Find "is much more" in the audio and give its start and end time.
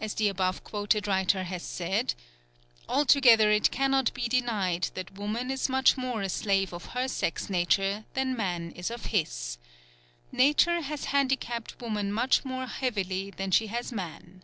5.48-6.22